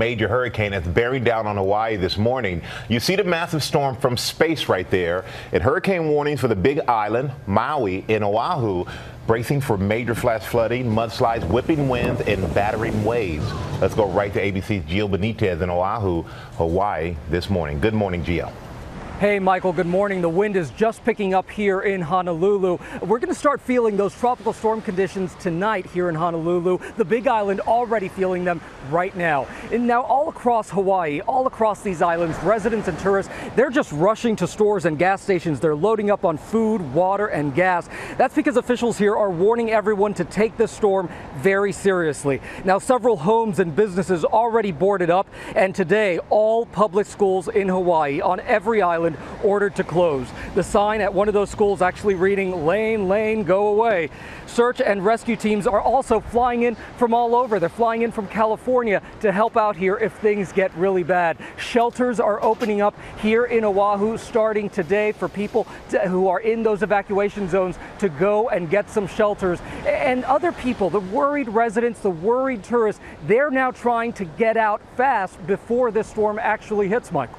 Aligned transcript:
major 0.00 0.28
hurricane 0.28 0.70
that's 0.70 0.88
bearing 0.88 1.22
down 1.22 1.46
on 1.46 1.58
Hawaii 1.58 1.96
this 1.96 2.16
morning. 2.16 2.62
You 2.88 3.00
see 3.00 3.16
the 3.16 3.24
massive 3.24 3.62
storm 3.62 3.96
from 3.96 4.16
space 4.16 4.66
right 4.66 4.90
there. 4.90 5.26
And 5.52 5.62
hurricane 5.62 6.08
warnings 6.08 6.40
for 6.40 6.48
the 6.48 6.56
Big 6.56 6.80
Island, 6.88 7.32
Maui, 7.46 8.06
and 8.08 8.24
Oahu 8.24 8.86
bracing 9.26 9.60
for 9.60 9.76
major 9.76 10.14
flash 10.14 10.42
flooding, 10.42 10.86
mudslides, 10.86 11.46
whipping 11.48 11.88
winds, 11.90 12.22
and 12.22 12.42
battering 12.54 13.04
waves. 13.04 13.44
Let's 13.80 13.94
go 13.94 14.08
right 14.10 14.32
to 14.32 14.40
ABC's 14.40 14.90
Gio 14.90 15.08
Benitez 15.08 15.60
in 15.60 15.68
Oahu, 15.68 16.22
Hawaii 16.56 17.14
this 17.28 17.50
morning. 17.50 17.78
Good 17.78 17.94
morning, 17.94 18.24
Gio. 18.24 18.50
Hey, 19.20 19.38
Michael, 19.38 19.74
good 19.74 19.86
morning. 19.86 20.22
The 20.22 20.30
wind 20.30 20.56
is 20.56 20.70
just 20.70 21.04
picking 21.04 21.34
up 21.34 21.50
here 21.50 21.82
in 21.82 22.00
Honolulu. 22.00 22.78
We're 23.02 23.18
going 23.18 23.28
to 23.28 23.38
start 23.38 23.60
feeling 23.60 23.98
those 23.98 24.14
tropical 24.14 24.54
storm 24.54 24.80
conditions 24.80 25.34
tonight 25.34 25.84
here 25.84 26.08
in 26.08 26.14
Honolulu. 26.14 26.78
The 26.96 27.04
Big 27.04 27.26
Island 27.26 27.60
already 27.60 28.08
feeling 28.08 28.44
them 28.44 28.62
right 28.88 29.14
now. 29.14 29.46
And 29.70 29.86
now, 29.86 30.04
all 30.04 30.30
across 30.30 30.70
Hawaii, 30.70 31.20
all 31.20 31.46
across 31.46 31.82
these 31.82 32.00
islands, 32.00 32.34
residents 32.42 32.88
and 32.88 32.98
tourists, 32.98 33.30
they're 33.56 33.68
just 33.68 33.92
rushing 33.92 34.36
to 34.36 34.46
stores 34.46 34.86
and 34.86 34.98
gas 34.98 35.20
stations. 35.20 35.60
They're 35.60 35.76
loading 35.76 36.10
up 36.10 36.24
on 36.24 36.38
food, 36.38 36.80
water, 36.94 37.26
and 37.26 37.54
gas. 37.54 37.90
That's 38.16 38.34
because 38.34 38.56
officials 38.56 38.96
here 38.96 39.14
are 39.14 39.30
warning 39.30 39.70
everyone 39.70 40.14
to 40.14 40.24
take 40.24 40.56
this 40.56 40.72
storm 40.72 41.10
very 41.36 41.72
seriously. 41.72 42.40
Now, 42.64 42.78
several 42.78 43.18
homes 43.18 43.58
and 43.58 43.76
businesses 43.76 44.24
already 44.24 44.72
boarded 44.72 45.10
up, 45.10 45.28
and 45.54 45.74
today, 45.74 46.20
all 46.30 46.64
public 46.64 47.06
schools 47.06 47.48
in 47.48 47.68
Hawaii 47.68 48.22
on 48.22 48.40
every 48.40 48.80
island 48.80 49.09
ordered 49.42 49.76
to 49.76 49.84
close. 49.84 50.28
The 50.54 50.62
sign 50.62 51.00
at 51.00 51.12
one 51.12 51.28
of 51.28 51.34
those 51.34 51.50
schools 51.50 51.82
actually 51.82 52.14
reading, 52.14 52.66
Lane, 52.66 53.08
Lane, 53.08 53.44
go 53.44 53.68
away. 53.68 54.10
Search 54.46 54.80
and 54.80 55.04
rescue 55.04 55.36
teams 55.36 55.66
are 55.66 55.80
also 55.80 56.20
flying 56.20 56.62
in 56.62 56.76
from 56.96 57.14
all 57.14 57.34
over. 57.34 57.58
They're 57.58 57.68
flying 57.68 58.02
in 58.02 58.12
from 58.12 58.26
California 58.26 59.02
to 59.20 59.32
help 59.32 59.56
out 59.56 59.76
here 59.76 59.96
if 59.96 60.12
things 60.14 60.52
get 60.52 60.74
really 60.74 61.02
bad. 61.02 61.36
Shelters 61.56 62.18
are 62.18 62.42
opening 62.42 62.80
up 62.80 62.94
here 63.20 63.44
in 63.44 63.64
Oahu 63.64 64.18
starting 64.18 64.68
today 64.68 65.12
for 65.12 65.28
people 65.28 65.66
to, 65.90 66.00
who 66.08 66.28
are 66.28 66.40
in 66.40 66.62
those 66.62 66.82
evacuation 66.82 67.48
zones 67.48 67.78
to 67.98 68.08
go 68.08 68.48
and 68.48 68.70
get 68.70 68.90
some 68.90 69.06
shelters. 69.06 69.60
And 69.86 70.24
other 70.24 70.52
people, 70.52 70.90
the 70.90 71.00
worried 71.00 71.48
residents, 71.48 72.00
the 72.00 72.10
worried 72.10 72.64
tourists, 72.64 73.00
they're 73.26 73.50
now 73.50 73.70
trying 73.70 74.12
to 74.14 74.24
get 74.24 74.56
out 74.56 74.80
fast 74.96 75.44
before 75.46 75.90
this 75.90 76.08
storm 76.08 76.38
actually 76.38 76.88
hits, 76.88 77.12
Michael. 77.12 77.38